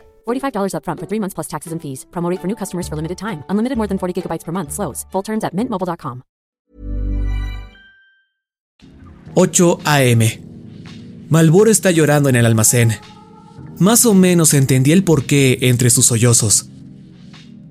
$45 0.25 0.73
upfront 0.73 0.99
for 0.99 1.07
three 1.07 1.19
months 1.19 1.35
plus 1.35 1.47
taxes 1.47 1.73
and 1.73 1.79
fees. 1.79 2.05
Promo 2.11 2.29
rate 2.29 2.39
for 2.39 2.47
new 2.47 2.55
customers 2.55 2.87
for 2.87 2.95
limited 2.95 3.17
time. 3.17 3.43
Unlimited 3.49 3.77
more 3.77 3.87
than 3.87 3.99
40 3.99 4.21
gigabytes 4.21 4.45
per 4.45 4.51
month. 4.51 4.71
Slows. 4.73 5.05
Full 5.11 5.23
terms 5.23 5.43
at 5.43 5.53
mintmobile.com. 5.53 6.23
8 9.35 9.79
AM. 9.85 10.21
Malboro 11.29 11.71
está 11.71 11.91
llorando 11.91 12.27
en 12.27 12.35
el 12.35 12.45
almacén. 12.45 12.91
Más 13.79 14.05
o 14.05 14.13
menos 14.13 14.53
entendí 14.53 14.91
el 14.91 15.03
porqué 15.03 15.57
entre 15.61 15.89
sus 15.89 16.07
sollozos. 16.07 16.67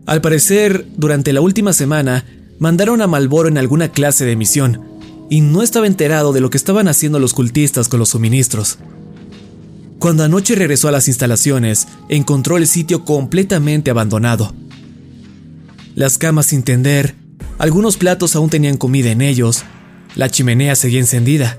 Al 0.07 0.23
parecer, 0.23 0.87
durante 0.97 1.33
la 1.33 1.43
última 1.43 1.73
semana, 1.73 2.25
mandaron 2.59 3.03
a 3.03 3.07
Malboro 3.07 3.49
en 3.49 3.59
alguna 3.59 3.93
clase 3.93 4.25
de 4.25 4.37
misión, 4.37 4.89
y 5.29 5.43
no 5.43 5.63
estaba 5.63 5.87
enterado 5.87 6.33
de 6.33 6.41
lo 6.41 6.51
que 6.51 6.57
estaban 6.57 6.89
haciendo 6.89 7.21
los 7.21 7.35
cultistas 7.35 7.89
con 7.89 8.01
los 8.01 8.09
suministros. 8.09 8.79
Cuando 10.01 10.25
anoche 10.25 10.55
regresó 10.55 10.89
a 10.89 10.93
las 10.93 11.09
instalaciones, 11.09 11.87
encontró 12.09 12.57
el 12.57 12.67
sitio 12.67 13.05
completamente 13.05 13.91
abandonado. 13.91 14.55
Las 15.95 16.17
camas 16.17 16.47
sin 16.47 16.63
tender, 16.63 17.17
algunos 17.59 17.99
platos 17.99 18.35
aún 18.35 18.49
tenían 18.49 18.79
comida 18.79 19.11
en 19.11 19.21
ellos, 19.21 19.63
la 20.17 20.31
chimenea 20.31 20.75
seguía 20.75 21.01
encendida. 21.01 21.59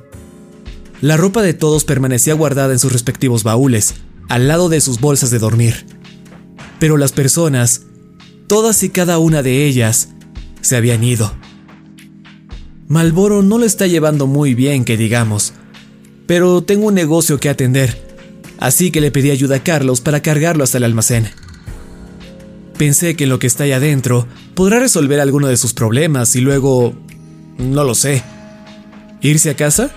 La 1.01 1.17
ropa 1.17 1.43
de 1.43 1.53
todos 1.53 1.83
permanecía 1.83 2.33
guardada 2.33 2.73
en 2.73 2.79
sus 2.79 2.91
respectivos 2.91 3.43
baúles, 3.43 3.93
al 4.27 4.47
lado 4.47 4.69
de 4.69 4.81
sus 4.81 4.99
bolsas 4.99 5.29
de 5.29 5.37
dormir. 5.37 5.85
Pero 6.79 6.97
las 6.97 7.11
personas, 7.11 7.83
todas 8.47 8.81
y 8.81 8.89
cada 8.89 9.19
una 9.19 9.43
de 9.43 9.67
ellas, 9.67 10.09
se 10.61 10.75
habían 10.75 11.03
ido. 11.03 11.31
Malboro 12.87 13.43
no 13.43 13.59
lo 13.59 13.65
está 13.65 13.85
llevando 13.85 14.25
muy 14.25 14.55
bien, 14.55 14.83
que 14.83 14.97
digamos, 14.97 15.53
pero 16.25 16.63
tengo 16.63 16.87
un 16.87 16.95
negocio 16.95 17.39
que 17.39 17.47
atender 17.47 18.10
así 18.61 18.91
que 18.91 19.01
le 19.01 19.11
pedí 19.11 19.31
ayuda 19.31 19.57
a 19.57 19.63
Carlos 19.63 19.99
para 19.99 20.21
cargarlo 20.21 20.63
hasta 20.63 20.77
el 20.77 20.85
almacén. 20.85 21.27
Pensé 22.77 23.17
que 23.17 23.27
lo 23.27 23.39
que 23.39 23.47
está 23.47 23.65
ahí 23.65 23.73
adentro 23.73 24.27
podrá 24.55 24.79
resolver 24.79 25.19
alguno 25.19 25.47
de 25.47 25.57
sus 25.57 25.73
problemas 25.73 26.35
y 26.37 26.41
luego... 26.41 26.95
no 27.57 27.83
lo 27.83 27.93
sé. 27.93 28.23
¿Irse 29.21 29.49
a 29.49 29.55
casa? 29.55 29.91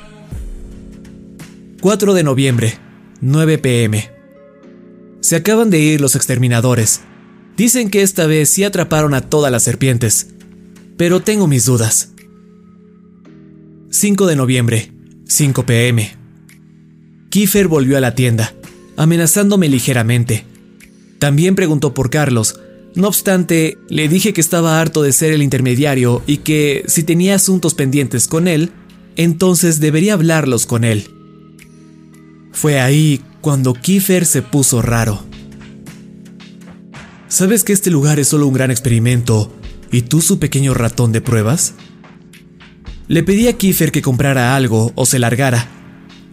4 1.80 2.14
de 2.14 2.24
noviembre, 2.24 2.78
9 3.20 3.58
pm. 3.58 4.10
Se 5.20 5.36
acaban 5.36 5.70
de 5.70 5.78
ir 5.78 6.00
los 6.00 6.16
exterminadores. 6.16 7.02
Dicen 7.56 7.90
que 7.90 8.02
esta 8.02 8.26
vez 8.26 8.50
sí 8.50 8.64
atraparon 8.64 9.14
a 9.14 9.20
todas 9.20 9.52
las 9.52 9.62
serpientes, 9.62 10.28
pero 10.96 11.20
tengo 11.20 11.46
mis 11.46 11.66
dudas. 11.66 12.12
5 13.90 14.26
de 14.26 14.36
noviembre, 14.36 14.92
5 15.26 15.66
pm. 15.66 16.23
Kiefer 17.34 17.66
volvió 17.66 17.96
a 17.96 18.00
la 18.00 18.14
tienda, 18.14 18.54
amenazándome 18.96 19.68
ligeramente. 19.68 20.44
También 21.18 21.56
preguntó 21.56 21.92
por 21.92 22.08
Carlos. 22.08 22.60
No 22.94 23.08
obstante, 23.08 23.76
le 23.88 24.06
dije 24.08 24.32
que 24.32 24.40
estaba 24.40 24.80
harto 24.80 25.02
de 25.02 25.12
ser 25.12 25.32
el 25.32 25.42
intermediario 25.42 26.22
y 26.28 26.36
que 26.36 26.84
si 26.86 27.02
tenía 27.02 27.34
asuntos 27.34 27.74
pendientes 27.74 28.28
con 28.28 28.46
él, 28.46 28.70
entonces 29.16 29.80
debería 29.80 30.12
hablarlos 30.12 30.64
con 30.64 30.84
él. 30.84 31.08
Fue 32.52 32.78
ahí 32.78 33.20
cuando 33.40 33.74
Kiefer 33.74 34.26
se 34.26 34.42
puso 34.42 34.80
raro. 34.80 35.24
¿Sabes 37.26 37.64
que 37.64 37.72
este 37.72 37.90
lugar 37.90 38.20
es 38.20 38.28
solo 38.28 38.46
un 38.46 38.54
gran 38.54 38.70
experimento 38.70 39.52
y 39.90 40.02
tú 40.02 40.20
su 40.20 40.38
pequeño 40.38 40.72
ratón 40.72 41.10
de 41.10 41.20
pruebas? 41.20 41.74
Le 43.08 43.24
pedí 43.24 43.48
a 43.48 43.58
Kiefer 43.58 43.90
que 43.90 44.02
comprara 44.02 44.54
algo 44.54 44.92
o 44.94 45.04
se 45.04 45.18
largara, 45.18 45.68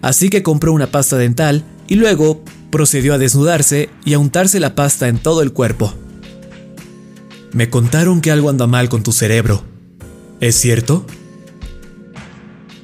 así 0.01 0.29
que 0.29 0.43
compró 0.43 0.73
una 0.73 0.87
pasta 0.87 1.17
dental 1.17 1.63
y 1.87 1.95
luego 1.95 2.43
procedió 2.71 3.13
a 3.13 3.17
desnudarse 3.17 3.89
y 4.05 4.13
a 4.13 4.19
untarse 4.19 4.59
la 4.59 4.75
pasta 4.75 5.07
en 5.07 5.17
todo 5.17 5.41
el 5.41 5.53
cuerpo. 5.53 5.93
Me 7.51 7.69
contaron 7.69 8.21
que 8.21 8.31
algo 8.31 8.49
anda 8.49 8.65
mal 8.65 8.89
con 8.89 9.03
tu 9.03 9.11
cerebro. 9.11 9.63
¿Es 10.39 10.55
cierto? 10.55 11.05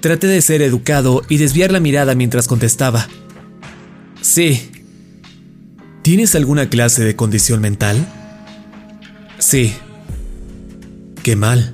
Traté 0.01 0.27
de 0.27 0.41
ser 0.41 0.61
educado 0.61 1.21
y 1.29 1.37
desviar 1.37 1.71
la 1.71 1.79
mirada 1.79 2.15
mientras 2.15 2.47
contestaba. 2.47 3.07
Sí. 4.21 4.71
¿Tienes 6.01 6.35
alguna 6.35 6.69
clase 6.69 7.03
de 7.03 7.15
condición 7.15 7.61
mental? 7.61 8.05
Sí. 9.39 9.73
Qué 11.23 11.35
mal. 11.35 11.73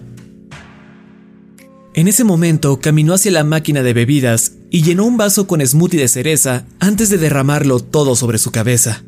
En 1.95 2.07
ese 2.07 2.23
momento 2.23 2.79
caminó 2.79 3.13
hacia 3.13 3.31
la 3.31 3.43
máquina 3.43 3.83
de 3.83 3.93
bebidas 3.93 4.53
y 4.73 4.81
llenó 4.81 5.05
un 5.05 5.17
vaso 5.17 5.45
con 5.45 5.63
smoothie 5.63 5.99
de 5.99 6.07
cereza 6.07 6.65
antes 6.79 7.11
de 7.11 7.19
derramarlo 7.19 7.79
todo 7.79 8.15
sobre 8.15 8.39
su 8.39 8.49
cabeza. 8.49 9.03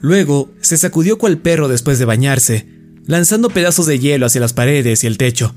Luego 0.00 0.52
se 0.60 0.76
sacudió 0.76 1.18
cual 1.18 1.38
perro 1.38 1.66
después 1.66 1.98
de 1.98 2.04
bañarse, 2.04 2.68
lanzando 3.04 3.50
pedazos 3.50 3.86
de 3.86 3.98
hielo 3.98 4.24
hacia 4.24 4.40
las 4.40 4.52
paredes 4.52 5.02
y 5.02 5.08
el 5.08 5.18
techo. 5.18 5.52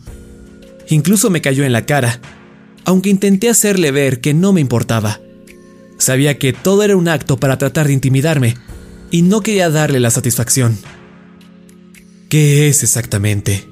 Incluso 0.90 1.30
me 1.30 1.40
cayó 1.40 1.64
en 1.64 1.72
la 1.72 1.86
cara, 1.86 2.20
aunque 2.84 3.12
intenté 3.12 3.48
hacerle 3.48 3.92
ver 3.92 4.22
que 4.22 4.34
no 4.34 4.54
me 4.54 4.62
importaba. 4.62 5.20
Sabía 6.00 6.40
que 6.40 6.52
todo 6.52 6.82
era 6.82 6.96
un 6.96 7.08
acto 7.08 7.38
para 7.38 7.60
tratar 7.60 7.86
de 7.86 7.94
intimidarme 7.94 8.56
y 9.12 9.22
no 9.22 9.42
quería 9.42 9.70
darle 9.70 10.00
la 10.00 10.10
satisfacción. 10.10 10.80
¿Qué 12.28 12.70
es 12.70 12.82
exactamente? 12.82 13.68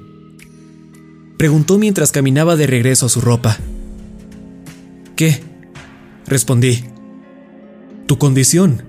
Preguntó 1.38 1.76
mientras 1.76 2.12
caminaba 2.12 2.54
de 2.54 2.68
regreso 2.68 3.06
a 3.06 3.08
su 3.08 3.20
ropa. 3.20 3.58
¿Qué? 5.20 5.38
Respondí. 6.26 6.82
¿Tu 8.06 8.16
condición? 8.16 8.84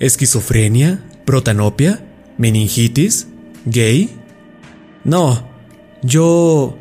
¿Esquizofrenia? 0.00 1.04
¿Protanopia? 1.24 2.04
¿Meningitis? 2.36 3.28
¿Gay? 3.64 4.10
No, 5.04 5.48
yo... 6.02 6.76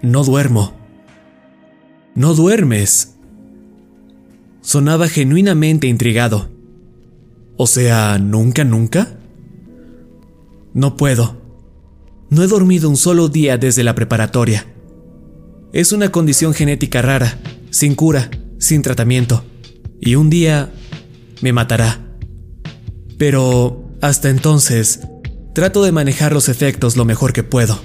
No 0.00 0.24
duermo. 0.24 0.72
No 2.14 2.32
duermes. 2.32 3.16
Sonaba 4.62 5.08
genuinamente 5.08 5.86
intrigado. 5.86 6.48
O 7.58 7.66
sea, 7.66 8.16
¿nunca, 8.16 8.64
nunca? 8.64 9.18
No 10.72 10.96
puedo. 10.96 11.36
No 12.30 12.42
he 12.42 12.46
dormido 12.46 12.88
un 12.88 12.96
solo 12.96 13.28
día 13.28 13.58
desde 13.58 13.84
la 13.84 13.94
preparatoria. 13.94 14.64
Es 15.72 15.92
una 15.92 16.10
condición 16.10 16.52
genética 16.52 17.00
rara, 17.00 17.38
sin 17.70 17.94
cura, 17.94 18.28
sin 18.58 18.82
tratamiento, 18.82 19.44
y 20.00 20.16
un 20.16 20.28
día 20.28 20.72
me 21.42 21.52
matará. 21.52 22.00
Pero 23.18 23.88
hasta 24.00 24.30
entonces, 24.30 25.00
trato 25.54 25.84
de 25.84 25.92
manejar 25.92 26.32
los 26.32 26.48
efectos 26.48 26.96
lo 26.96 27.04
mejor 27.04 27.32
que 27.32 27.44
puedo. 27.44 27.80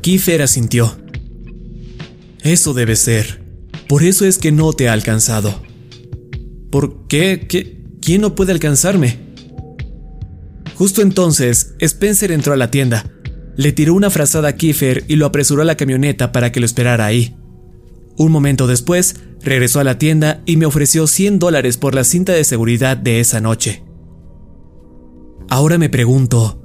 Kiefer 0.00 0.40
asintió. 0.40 0.96
Eso 2.42 2.72
debe 2.72 2.96
ser. 2.96 3.44
Por 3.86 4.02
eso 4.02 4.24
es 4.24 4.38
que 4.38 4.50
no 4.50 4.72
te 4.72 4.88
ha 4.88 4.94
alcanzado. 4.94 5.62
¿Por 6.70 7.06
qué? 7.06 7.46
¿Qué? 7.48 7.84
¿Quién 8.00 8.22
no 8.22 8.34
puede 8.34 8.52
alcanzarme? 8.52 9.18
Justo 10.76 11.02
entonces, 11.02 11.74
Spencer 11.80 12.32
entró 12.32 12.54
a 12.54 12.56
la 12.56 12.70
tienda 12.70 13.04
le 13.56 13.72
tiró 13.72 13.94
una 13.94 14.10
frazada 14.10 14.48
a 14.48 14.52
Kiefer 14.56 15.04
y 15.08 15.16
lo 15.16 15.26
apresuró 15.26 15.62
a 15.62 15.64
la 15.64 15.76
camioneta 15.76 16.32
para 16.32 16.52
que 16.52 16.60
lo 16.60 16.66
esperara 16.66 17.06
ahí. 17.06 17.36
Un 18.16 18.32
momento 18.32 18.66
después, 18.66 19.16
regresó 19.42 19.80
a 19.80 19.84
la 19.84 19.98
tienda 19.98 20.42
y 20.46 20.56
me 20.56 20.66
ofreció 20.66 21.06
100 21.06 21.38
dólares 21.38 21.76
por 21.76 21.94
la 21.94 22.04
cinta 22.04 22.32
de 22.32 22.44
seguridad 22.44 22.96
de 22.96 23.20
esa 23.20 23.40
noche. 23.40 23.82
Ahora 25.48 25.78
me 25.78 25.88
pregunto, 25.88 26.62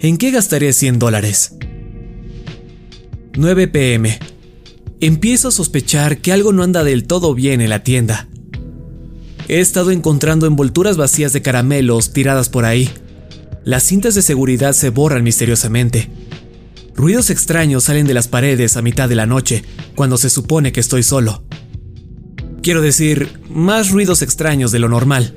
¿en 0.00 0.18
qué 0.18 0.30
gastaré 0.30 0.72
100 0.72 0.98
dólares? 0.98 1.56
9 3.36 3.68
pm. 3.68 4.18
Empiezo 5.00 5.48
a 5.48 5.52
sospechar 5.52 6.18
que 6.18 6.32
algo 6.32 6.52
no 6.52 6.64
anda 6.64 6.82
del 6.82 7.06
todo 7.06 7.34
bien 7.34 7.60
en 7.60 7.70
la 7.70 7.84
tienda. 7.84 8.28
He 9.46 9.60
estado 9.60 9.92
encontrando 9.92 10.46
envolturas 10.46 10.96
vacías 10.96 11.32
de 11.32 11.40
caramelos 11.40 12.12
tiradas 12.12 12.48
por 12.48 12.64
ahí. 12.64 12.90
Las 13.68 13.82
cintas 13.82 14.14
de 14.14 14.22
seguridad 14.22 14.72
se 14.72 14.88
borran 14.88 15.22
misteriosamente. 15.22 16.08
Ruidos 16.94 17.28
extraños 17.28 17.84
salen 17.84 18.06
de 18.06 18.14
las 18.14 18.26
paredes 18.26 18.78
a 18.78 18.80
mitad 18.80 19.10
de 19.10 19.14
la 19.14 19.26
noche, 19.26 19.62
cuando 19.94 20.16
se 20.16 20.30
supone 20.30 20.72
que 20.72 20.80
estoy 20.80 21.02
solo. 21.02 21.42
Quiero 22.62 22.80
decir, 22.80 23.28
más 23.50 23.90
ruidos 23.90 24.22
extraños 24.22 24.72
de 24.72 24.78
lo 24.78 24.88
normal. 24.88 25.36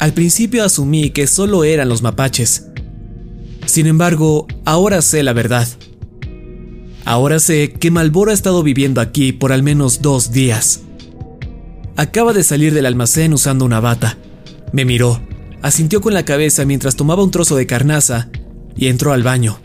Al 0.00 0.12
principio 0.12 0.64
asumí 0.64 1.10
que 1.10 1.28
solo 1.28 1.62
eran 1.62 1.88
los 1.88 2.02
mapaches. 2.02 2.66
Sin 3.64 3.86
embargo, 3.86 4.48
ahora 4.64 5.00
sé 5.00 5.22
la 5.22 5.34
verdad. 5.34 5.68
Ahora 7.04 7.38
sé 7.38 7.74
que 7.74 7.92
Malboro 7.92 8.32
ha 8.32 8.34
estado 8.34 8.64
viviendo 8.64 9.00
aquí 9.00 9.30
por 9.30 9.52
al 9.52 9.62
menos 9.62 10.02
dos 10.02 10.32
días. 10.32 10.80
Acaba 11.94 12.32
de 12.32 12.42
salir 12.42 12.74
del 12.74 12.86
almacén 12.86 13.32
usando 13.32 13.64
una 13.64 13.78
bata. 13.78 14.18
Me 14.72 14.84
miró, 14.84 15.22
asintió 15.64 16.02
con 16.02 16.12
la 16.12 16.26
cabeza 16.26 16.66
mientras 16.66 16.94
tomaba 16.94 17.24
un 17.24 17.30
trozo 17.30 17.56
de 17.56 17.66
carnaza 17.66 18.28
y 18.76 18.88
entró 18.88 19.14
al 19.14 19.22
baño. 19.22 19.58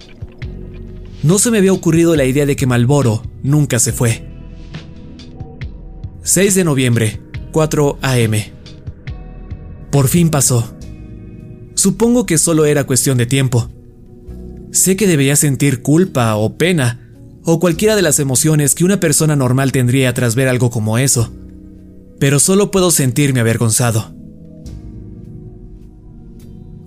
No 1.23 1.39
se 1.39 1.51
me 1.51 1.57
había 1.57 1.73
ocurrido 1.73 2.15
la 2.15 2.23
idea 2.23 2.45
de 2.45 2.55
que 2.55 2.65
Malboro 2.65 3.21
nunca 3.43 3.79
se 3.79 3.91
fue. 3.91 4.25
6 6.23 6.55
de 6.55 6.63
noviembre, 6.63 7.19
4 7.51 7.99
a.m. 8.01 8.53
Por 9.91 10.07
fin 10.07 10.29
pasó. 10.29 10.73
Supongo 11.75 12.25
que 12.25 12.37
solo 12.37 12.63
era 12.63 12.85
cuestión 12.85 13.17
de 13.17 13.25
tiempo. 13.25 13.69
Sé 14.71 14.95
que 14.95 15.05
debería 15.05 15.35
sentir 15.35 15.81
culpa 15.81 16.33
o 16.37 16.55
pena, 16.55 17.11
o 17.43 17.59
cualquiera 17.59 17.97
de 17.97 18.03
las 18.03 18.19
emociones 18.19 18.73
que 18.73 18.85
una 18.85 19.01
persona 19.01 19.35
normal 19.35 19.73
tendría 19.73 20.13
tras 20.13 20.35
ver 20.35 20.47
algo 20.47 20.69
como 20.69 20.97
eso, 20.97 21.29
pero 22.21 22.39
solo 22.39 22.71
puedo 22.71 22.89
sentirme 22.89 23.41
avergonzado. 23.41 24.17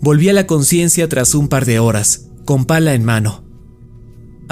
Volví 0.03 0.29
a 0.29 0.35
la 0.35 0.47
conciencia 0.47 1.09
tras 1.09 1.35
un 1.35 1.49
par 1.49 1.65
de 1.65 1.79
horas, 1.79 2.29
con 2.45 2.67
pala 2.67 2.93
en 2.93 3.05
mano 3.05 3.43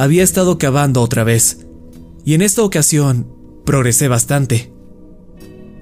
había 0.01 0.23
estado 0.23 0.57
cavando 0.57 1.03
otra 1.03 1.25
vez, 1.25 1.67
y 2.25 2.33
en 2.33 2.41
esta 2.41 2.63
ocasión 2.63 3.31
progresé 3.67 4.09
bastante. 4.09 4.73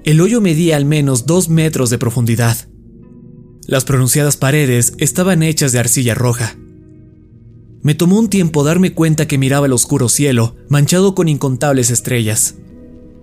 El 0.03 0.19
hoyo 0.19 0.41
medía 0.41 0.75
al 0.75 0.83
menos 0.83 1.25
dos 1.25 1.47
metros 1.47 1.89
de 1.89 1.97
profundidad. 1.97 2.57
Las 3.65 3.85
pronunciadas 3.85 4.35
paredes 4.35 4.91
estaban 4.97 5.41
hechas 5.41 5.71
de 5.71 5.79
arcilla 5.79 6.15
roja. 6.15 6.57
Me 7.81 7.95
tomó 7.95 8.19
un 8.19 8.29
tiempo 8.29 8.65
darme 8.65 8.93
cuenta 8.93 9.25
que 9.25 9.37
miraba 9.37 9.67
el 9.67 9.71
oscuro 9.71 10.09
cielo, 10.09 10.57
manchado 10.67 11.15
con 11.15 11.29
incontables 11.29 11.89
estrellas. 11.89 12.55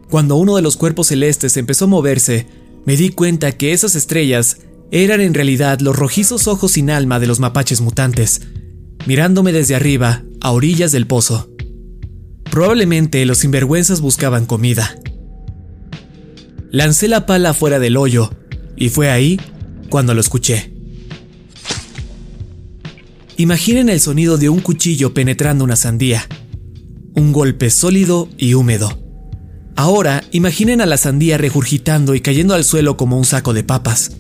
Cuando 0.09 0.37
uno 0.37 0.57
de 0.57 0.63
los 0.63 0.79
cuerpos 0.79 1.09
celestes 1.09 1.59
empezó 1.59 1.85
a 1.85 1.89
moverse, 1.89 2.47
me 2.87 2.97
di 2.97 3.11
cuenta 3.11 3.53
que 3.53 3.73
esas 3.73 3.97
estrellas 3.97 4.61
eran 4.91 5.21
en 5.21 5.35
realidad 5.35 5.81
los 5.81 5.97
rojizos 5.97 6.47
ojos 6.47 6.73
sin 6.73 6.91
alma 6.91 7.19
de 7.19 7.27
los 7.27 7.41
mapaches 7.41 7.81
mutantes, 7.81 8.43
mirándome 9.07 9.53
desde 9.53 9.75
arriba 9.75 10.23
a 10.41 10.53
orillas 10.53 10.93
del 10.93 11.07
pozo. 11.07 11.51
Probablemente 12.51 13.25
los 13.27 13.39
sinvergüenzas 13.39 14.01
buscaban 14.01 14.47
comida. 14.47 14.97
Lancé 16.71 17.09
la 17.09 17.27
pala 17.27 17.53
fuera 17.53 17.79
del 17.79 17.97
hoyo 17.97 18.31
y 18.77 18.89
fue 18.89 19.11
ahí 19.11 19.41
cuando 19.89 20.15
lo 20.15 20.21
escuché. 20.21 20.73
Imaginen 23.37 23.89
el 23.89 24.01
sonido 24.01 24.39
de 24.39 24.49
un 24.49 24.61
cuchillo 24.61 25.13
penetrando 25.13 25.65
una 25.65 25.77
sandía. 25.77 26.27
Un 27.15 27.33
golpe 27.33 27.71
sólido 27.71 28.29
y 28.39 28.55
húmedo. 28.55 29.03
Ahora 29.75 30.25
imaginen 30.33 30.81
a 30.81 30.87
la 30.87 30.97
sandía 30.97 31.37
regurgitando 31.37 32.15
y 32.15 32.21
cayendo 32.21 32.55
al 32.55 32.65
suelo 32.65 32.97
como 32.97 33.19
un 33.19 33.27
saco 33.27 33.53
de 33.53 33.63
papas. 33.63 34.13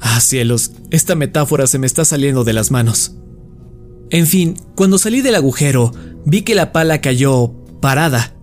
Ah, 0.00 0.20
cielos, 0.20 0.72
esta 0.90 1.14
metáfora 1.14 1.66
se 1.66 1.78
me 1.78 1.86
está 1.86 2.04
saliendo 2.04 2.44
de 2.44 2.52
las 2.52 2.70
manos. 2.70 3.16
En 4.10 4.26
fin, 4.26 4.54
cuando 4.74 4.98
salí 4.98 5.20
del 5.20 5.34
agujero, 5.34 5.92
vi 6.24 6.42
que 6.42 6.54
la 6.54 6.72
pala 6.72 7.00
cayó 7.00 7.52
parada. 7.80 8.34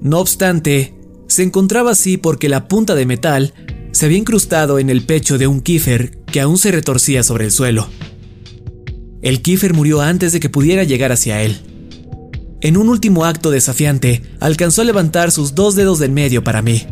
No 0.00 0.18
obstante, 0.18 0.94
se 1.28 1.42
encontraba 1.42 1.92
así 1.92 2.16
porque 2.16 2.48
la 2.48 2.66
punta 2.66 2.94
de 2.94 3.06
metal 3.06 3.54
se 3.92 4.06
había 4.06 4.18
incrustado 4.18 4.78
en 4.78 4.90
el 4.90 5.02
pecho 5.02 5.38
de 5.38 5.46
un 5.46 5.60
kiefer 5.60 6.18
que 6.24 6.40
aún 6.40 6.58
se 6.58 6.72
retorcía 6.72 7.22
sobre 7.22 7.44
el 7.44 7.50
suelo. 7.50 7.88
El 9.22 9.42
kiefer 9.42 9.74
murió 9.74 10.00
antes 10.00 10.32
de 10.32 10.40
que 10.40 10.48
pudiera 10.48 10.84
llegar 10.84 11.12
hacia 11.12 11.42
él. 11.42 11.56
En 12.62 12.76
un 12.76 12.88
último 12.88 13.24
acto 13.24 13.50
desafiante, 13.50 14.22
alcanzó 14.38 14.82
a 14.82 14.84
levantar 14.84 15.30
sus 15.30 15.54
dos 15.54 15.74
dedos 15.76 15.98
del 15.98 16.12
medio 16.12 16.42
para 16.44 16.62
mí. 16.62 16.86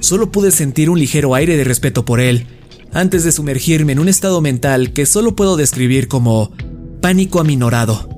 solo 0.00 0.30
pude 0.30 0.50
sentir 0.50 0.90
un 0.90 0.98
ligero 0.98 1.34
aire 1.34 1.56
de 1.56 1.64
respeto 1.64 2.04
por 2.04 2.20
él, 2.20 2.46
antes 2.94 3.24
de 3.24 3.32
sumergirme 3.32 3.92
en 3.92 3.98
un 3.98 4.08
estado 4.08 4.40
mental 4.40 4.92
que 4.92 5.04
solo 5.04 5.36
puedo 5.36 5.56
describir 5.56 6.08
como 6.08 6.52
pánico 7.00 7.40
aminorado. 7.40 8.08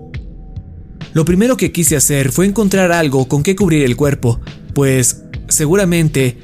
Lo 1.14 1.24
primero 1.24 1.56
que 1.56 1.72
quise 1.72 1.96
hacer 1.96 2.30
fue 2.30 2.46
encontrar 2.46 2.92
algo 2.92 3.26
con 3.26 3.42
que 3.42 3.56
cubrir 3.56 3.84
el 3.84 3.96
cuerpo, 3.96 4.38
pues 4.74 5.22
seguramente 5.48 6.38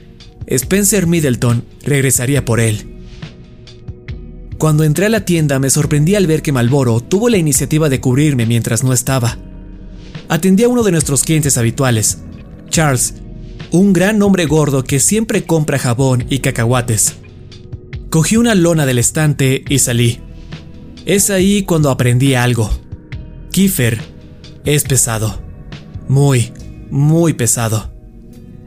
Spencer 0.47 1.07
Middleton 1.07 1.64
regresaría 1.85 2.45
por 2.45 2.59
él. 2.59 2.88
Cuando 4.57 4.85
entré 4.85 5.07
a 5.07 5.11
la 5.11 5.25
tienda 5.25 5.59
me 5.59 5.71
sorprendí 5.71 6.14
al 6.14 6.27
ver 6.27 6.40
que 6.40 6.53
Malboro 6.53 7.01
tuvo 7.01 7.29
la 7.29 7.37
iniciativa 7.37 7.88
de 7.88 8.01
cubrirme 8.01 8.47
mientras 8.47 8.83
no 8.83 8.92
estaba. 8.92 9.37
Atendí 10.29 10.62
a 10.62 10.68
uno 10.68 10.83
de 10.83 10.92
nuestros 10.92 11.25
clientes 11.25 11.59
habituales, 11.59 12.18
Charles, 12.71 13.14
un 13.73 13.92
gran 13.92 14.23
hombre 14.23 14.47
gordo 14.47 14.85
que 14.85 15.01
siempre 15.01 15.45
compra 15.45 15.79
jabón 15.79 16.25
y 16.31 16.38
cacahuates. 16.38 17.16
Cogí 18.12 18.37
una 18.37 18.55
lona 18.55 18.85
del 18.85 18.98
estante 18.98 19.64
y 19.70 19.79
salí. 19.79 20.20
Es 21.07 21.31
ahí 21.31 21.62
cuando 21.62 21.88
aprendí 21.88 22.35
algo. 22.35 22.70
Kiefer 23.51 24.03
es 24.66 24.85
pesado. 24.85 25.40
Muy, 26.09 26.53
muy 26.90 27.33
pesado. 27.33 27.90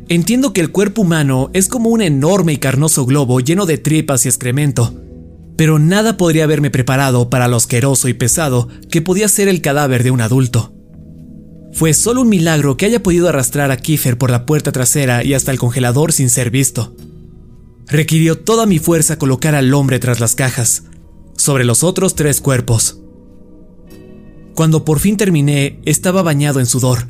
Entiendo 0.10 0.52
que 0.52 0.62
el 0.62 0.72
cuerpo 0.72 1.04
humano 1.04 1.52
es 1.54 1.68
como 1.68 1.92
un 1.92 2.02
enorme 2.02 2.54
y 2.54 2.58
carnoso 2.58 3.06
globo 3.06 3.40
lleno 3.40 3.68
de 3.68 3.78
tripas 3.78 4.26
y 4.26 4.30
excremento, 4.30 4.96
pero 5.56 5.78
nada 5.78 6.18
podría 6.18 6.46
haberme 6.46 6.72
preparado 6.72 7.30
para 7.30 7.48
lo 7.48 7.58
asqueroso 7.58 8.08
y 8.08 8.16
pesado 8.16 8.68
que 8.90 9.04
podía 9.04 9.28
ser 9.28 9.48
el 9.48 9.62
cadáver 9.62 10.04
de 10.04 10.10
un 10.10 10.22
adulto. 10.22 10.74
Fue 11.72 11.94
solo 11.94 12.22
un 12.22 12.30
milagro 12.30 12.78
que 12.78 12.88
haya 12.88 13.04
podido 13.04 13.30
arrastrar 13.30 13.70
a 13.70 13.78
Kiefer 13.78 14.18
por 14.18 14.32
la 14.32 14.48
puerta 14.48 14.72
trasera 14.72 15.24
y 15.24 15.36
hasta 15.36 15.52
el 15.52 15.60
congelador 15.60 16.14
sin 16.14 16.32
ser 16.32 16.50
visto. 16.50 16.95
Requirió 17.88 18.40
toda 18.40 18.66
mi 18.66 18.80
fuerza 18.80 19.18
colocar 19.18 19.54
al 19.56 19.74
hombre 19.74 20.00
tras 20.00 20.20
las 20.20 20.36
cajas, 20.36 20.84
sobre 21.38 21.66
los 21.66 21.84
otros 21.84 22.16
tres 22.16 22.42
cuerpos. 22.42 23.00
Cuando 24.56 24.86
por 24.86 25.00
fin 25.00 25.18
terminé, 25.18 25.82
estaba 25.86 26.24
bañado 26.24 26.60
en 26.60 26.66
sudor. 26.66 27.08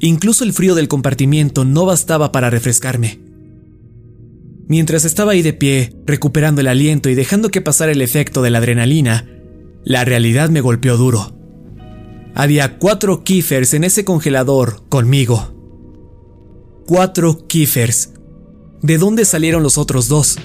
Incluso 0.00 0.44
el 0.44 0.52
frío 0.52 0.74
del 0.74 0.88
compartimiento 0.88 1.64
no 1.64 1.86
bastaba 1.86 2.32
para 2.32 2.50
refrescarme. 2.50 3.20
Mientras 4.66 5.04
estaba 5.04 5.32
ahí 5.32 5.42
de 5.42 5.52
pie, 5.52 5.94
recuperando 6.04 6.60
el 6.60 6.68
aliento 6.68 7.08
y 7.08 7.14
dejando 7.14 7.50
que 7.50 7.60
pasara 7.60 7.92
el 7.92 8.02
efecto 8.02 8.42
de 8.42 8.50
la 8.50 8.58
adrenalina, 8.58 9.28
la 9.84 10.04
realidad 10.04 10.50
me 10.50 10.60
golpeó 10.60 10.96
duro. 10.96 11.38
Había 12.34 12.78
cuatro 12.78 13.22
Kiefers 13.22 13.74
en 13.74 13.84
ese 13.84 14.04
congelador 14.04 14.88
conmigo. 14.88 15.54
Cuatro 16.86 17.46
Kiefers 17.46 18.14
¿De 18.84 18.98
dónde 18.98 19.24
salieron 19.24 19.62
los 19.62 19.78
otros 19.78 20.08
dos? 20.08 20.36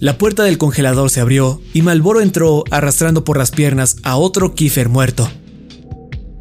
La 0.00 0.16
puerta 0.16 0.44
del 0.44 0.56
congelador 0.56 1.10
se 1.10 1.20
abrió 1.20 1.60
y 1.74 1.82
Malboro 1.82 2.22
entró 2.22 2.64
arrastrando 2.70 3.22
por 3.22 3.36
las 3.36 3.50
piernas 3.50 3.98
a 4.02 4.16
otro 4.16 4.54
Kiefer 4.54 4.88
muerto. 4.88 5.30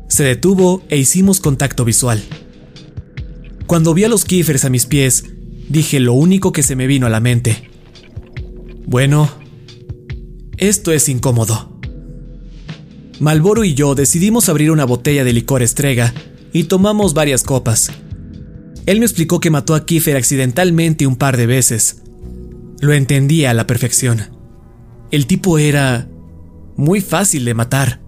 Se 0.07 0.23
detuvo 0.23 0.81
e 0.87 0.95
hicimos 0.95 1.41
contacto 1.41 1.83
visual. 1.83 2.23
Cuando 3.67 3.93
vi 3.93 4.05
a 4.05 4.07
los 4.07 4.23
Kiefers 4.23 4.63
a 4.63 4.69
mis 4.69 4.85
pies, 4.85 5.25
dije 5.67 5.99
lo 5.99 6.13
único 6.13 6.53
que 6.53 6.63
se 6.63 6.77
me 6.77 6.87
vino 6.87 7.05
a 7.05 7.09
la 7.09 7.19
mente. 7.19 7.69
Bueno, 8.85 9.29
esto 10.55 10.93
es 10.93 11.09
incómodo. 11.09 11.81
Malboro 13.19 13.65
y 13.65 13.73
yo 13.73 13.93
decidimos 13.93 14.47
abrir 14.47 14.71
una 14.71 14.85
botella 14.85 15.25
de 15.25 15.33
licor 15.33 15.63
estrega 15.63 16.13
y 16.53 16.63
tomamos 16.63 17.13
varias 17.13 17.43
copas. 17.43 17.91
Él 18.89 18.97
me 18.97 19.05
explicó 19.05 19.39
que 19.39 19.51
mató 19.51 19.75
a 19.75 19.85
Kiefer 19.85 20.17
accidentalmente 20.17 21.05
un 21.05 21.15
par 21.15 21.37
de 21.37 21.45
veces. 21.45 21.97
Lo 22.79 22.91
entendía 22.91 23.51
a 23.51 23.53
la 23.53 23.67
perfección. 23.67 24.23
El 25.11 25.27
tipo 25.27 25.59
era 25.59 26.07
muy 26.75 26.99
fácil 26.99 27.45
de 27.45 27.53
matar. 27.53 28.01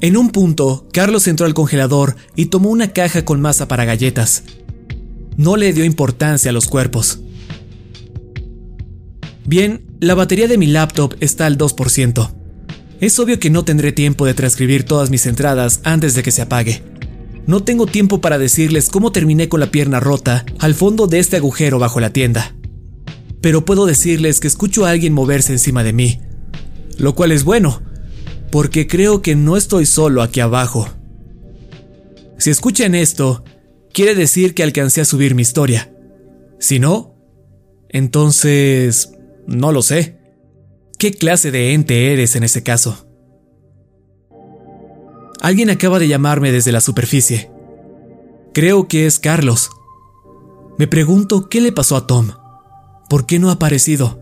En 0.00 0.16
un 0.16 0.30
punto, 0.30 0.88
Carlos 0.92 1.28
entró 1.28 1.46
al 1.46 1.54
congelador 1.54 2.16
y 2.34 2.46
tomó 2.46 2.70
una 2.70 2.92
caja 2.92 3.24
con 3.24 3.40
masa 3.40 3.68
para 3.68 3.84
galletas. 3.84 4.42
No 5.36 5.56
le 5.56 5.72
dio 5.72 5.84
importancia 5.84 6.50
a 6.50 6.52
los 6.52 6.66
cuerpos. 6.66 7.20
Bien, 9.44 9.86
la 10.00 10.16
batería 10.16 10.48
de 10.48 10.58
mi 10.58 10.66
laptop 10.66 11.14
está 11.20 11.46
al 11.46 11.56
2%. 11.56 12.34
Es 12.98 13.16
obvio 13.20 13.38
que 13.38 13.50
no 13.50 13.64
tendré 13.64 13.92
tiempo 13.92 14.26
de 14.26 14.34
transcribir 14.34 14.82
todas 14.82 15.10
mis 15.10 15.24
entradas 15.24 15.82
antes 15.84 16.16
de 16.16 16.24
que 16.24 16.32
se 16.32 16.42
apague. 16.42 16.95
No 17.46 17.62
tengo 17.62 17.86
tiempo 17.86 18.20
para 18.20 18.38
decirles 18.38 18.88
cómo 18.88 19.12
terminé 19.12 19.48
con 19.48 19.60
la 19.60 19.70
pierna 19.70 20.00
rota 20.00 20.44
al 20.58 20.74
fondo 20.74 21.06
de 21.06 21.20
este 21.20 21.36
agujero 21.36 21.78
bajo 21.78 22.00
la 22.00 22.12
tienda. 22.12 22.56
Pero 23.40 23.64
puedo 23.64 23.86
decirles 23.86 24.40
que 24.40 24.48
escucho 24.48 24.84
a 24.84 24.90
alguien 24.90 25.12
moverse 25.12 25.52
encima 25.52 25.84
de 25.84 25.92
mí. 25.92 26.20
Lo 26.98 27.14
cual 27.14 27.30
es 27.30 27.44
bueno, 27.44 27.82
porque 28.50 28.88
creo 28.88 29.22
que 29.22 29.36
no 29.36 29.56
estoy 29.56 29.86
solo 29.86 30.22
aquí 30.22 30.40
abajo. 30.40 30.88
Si 32.38 32.50
escuchan 32.50 32.96
esto, 32.96 33.44
quiere 33.92 34.16
decir 34.16 34.52
que 34.52 34.64
alcancé 34.64 35.00
a 35.00 35.04
subir 35.04 35.36
mi 35.36 35.42
historia. 35.42 35.92
Si 36.58 36.80
no, 36.80 37.14
entonces... 37.88 39.12
no 39.46 39.70
lo 39.70 39.82
sé. 39.82 40.18
¿Qué 40.98 41.12
clase 41.12 41.52
de 41.52 41.74
ente 41.74 42.12
eres 42.12 42.34
en 42.34 42.42
ese 42.42 42.62
caso? 42.62 43.05
Alguien 45.46 45.70
acaba 45.70 46.00
de 46.00 46.08
llamarme 46.08 46.50
desde 46.50 46.72
la 46.72 46.80
superficie. 46.80 47.52
Creo 48.52 48.88
que 48.88 49.06
es 49.06 49.20
Carlos. 49.20 49.70
Me 50.76 50.88
pregunto 50.88 51.48
qué 51.48 51.60
le 51.60 51.70
pasó 51.70 51.94
a 51.94 52.08
Tom. 52.08 52.32
¿Por 53.08 53.26
qué 53.26 53.38
no 53.38 53.50
ha 53.50 53.52
aparecido? 53.52 54.20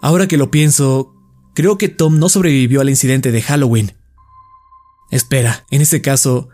Ahora 0.00 0.26
que 0.26 0.38
lo 0.38 0.50
pienso, 0.50 1.12
creo 1.54 1.76
que 1.76 1.90
Tom 1.90 2.18
no 2.18 2.30
sobrevivió 2.30 2.80
al 2.80 2.88
incidente 2.88 3.30
de 3.30 3.42
Halloween. 3.42 3.92
Espera, 5.10 5.66
en 5.70 5.82
ese 5.82 6.00
caso, 6.00 6.48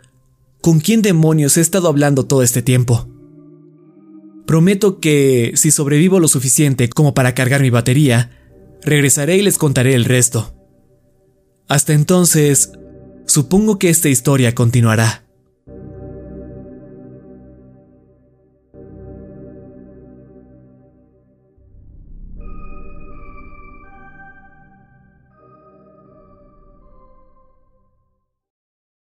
¿con 0.59 0.81
quién 0.81 1.01
demonios 1.01 1.55
he 1.55 1.61
estado 1.61 1.87
hablando 1.87 2.25
todo 2.25 2.43
este 2.43 2.61
tiempo? 2.61 3.07
Prometo 4.45 4.99
que, 4.99 5.53
si 5.55 5.71
sobrevivo 5.71 6.19
lo 6.19 6.27
suficiente 6.27 6.89
como 6.89 7.13
para 7.13 7.33
cargar 7.33 7.61
mi 7.61 7.69
batería, 7.69 8.29
regresaré 8.83 9.37
y 9.37 9.41
les 9.41 9.57
contaré 9.57 9.93
el 9.93 10.03
resto. 10.03 10.53
Hasta 11.69 11.93
entonces, 11.93 12.73
Supongo 13.31 13.79
que 13.79 13.87
esta 13.87 14.09
historia 14.09 14.53
continuará. 14.53 15.23